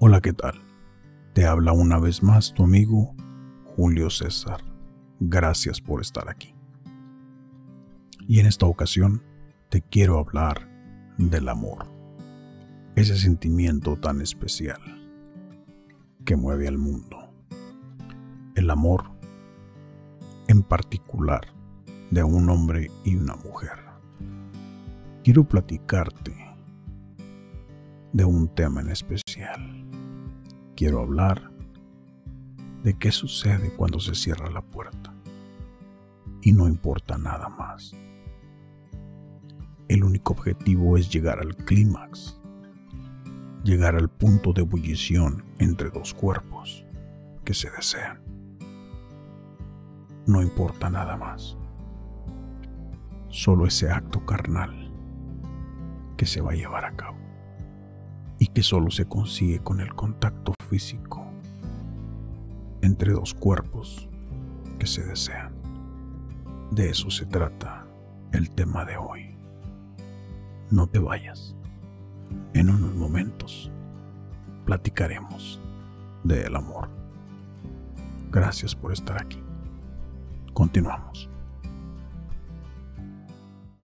Hola, 0.00 0.20
¿qué 0.20 0.32
tal? 0.32 0.54
Te 1.32 1.44
habla 1.44 1.72
una 1.72 1.98
vez 1.98 2.22
más 2.22 2.54
tu 2.54 2.62
amigo 2.62 3.16
Julio 3.64 4.10
César. 4.10 4.60
Gracias 5.18 5.80
por 5.80 6.00
estar 6.00 6.28
aquí. 6.28 6.54
Y 8.28 8.38
en 8.38 8.46
esta 8.46 8.66
ocasión 8.66 9.24
te 9.70 9.82
quiero 9.82 10.20
hablar 10.20 10.70
del 11.18 11.48
amor. 11.48 11.86
Ese 12.94 13.18
sentimiento 13.18 13.96
tan 13.96 14.20
especial 14.20 14.80
que 16.24 16.36
mueve 16.36 16.68
al 16.68 16.78
mundo. 16.78 17.34
El 18.54 18.70
amor 18.70 19.10
en 20.46 20.62
particular 20.62 21.48
de 22.12 22.22
un 22.22 22.48
hombre 22.50 22.88
y 23.02 23.16
una 23.16 23.34
mujer. 23.34 23.80
Quiero 25.24 25.42
platicarte 25.42 26.47
de 28.12 28.24
un 28.24 28.48
tema 28.48 28.80
en 28.80 28.90
especial 28.90 29.88
quiero 30.78 31.00
hablar 31.00 31.50
de 32.84 32.94
qué 32.94 33.10
sucede 33.10 33.74
cuando 33.74 33.98
se 33.98 34.14
cierra 34.14 34.48
la 34.48 34.62
puerta 34.62 35.12
y 36.40 36.52
no 36.52 36.68
importa 36.68 37.18
nada 37.18 37.48
más. 37.48 37.96
El 39.88 40.04
único 40.04 40.34
objetivo 40.34 40.96
es 40.96 41.10
llegar 41.10 41.40
al 41.40 41.56
clímax, 41.56 42.40
llegar 43.64 43.96
al 43.96 44.08
punto 44.08 44.52
de 44.52 44.62
ebullición 44.62 45.44
entre 45.58 45.90
dos 45.90 46.14
cuerpos 46.14 46.86
que 47.44 47.54
se 47.54 47.70
desean. 47.70 48.22
No 50.28 50.42
importa 50.42 50.90
nada 50.90 51.16
más, 51.16 51.56
solo 53.30 53.66
ese 53.66 53.90
acto 53.90 54.24
carnal 54.24 54.92
que 56.16 56.24
se 56.24 56.40
va 56.40 56.52
a 56.52 56.54
llevar 56.54 56.84
a 56.84 56.94
cabo 56.94 57.27
y 58.38 58.48
que 58.48 58.62
solo 58.62 58.90
se 58.90 59.06
consigue 59.06 59.58
con 59.60 59.80
el 59.80 59.94
contacto 59.94 60.54
físico 60.68 61.26
entre 62.82 63.12
dos 63.12 63.34
cuerpos 63.34 64.08
que 64.78 64.86
se 64.86 65.04
desean. 65.04 65.52
De 66.70 66.90
eso 66.90 67.10
se 67.10 67.26
trata 67.26 67.86
el 68.32 68.50
tema 68.50 68.84
de 68.84 68.96
hoy. 68.96 69.34
No 70.70 70.86
te 70.86 70.98
vayas. 70.98 71.54
En 72.54 72.70
unos 72.70 72.94
momentos 72.94 73.70
platicaremos 74.64 75.60
del 76.24 76.54
amor. 76.54 76.88
Gracias 78.30 78.74
por 78.74 78.92
estar 78.92 79.20
aquí. 79.20 79.42
Continuamos. 80.52 81.30